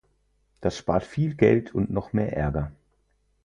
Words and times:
Das 0.61 0.79
spart 0.79 1.03
viel 1.03 1.35
Geld 1.35 1.75
und 1.75 1.91
noch 1.91 2.11
mehr 2.11 2.35
Ärger. 2.35 2.71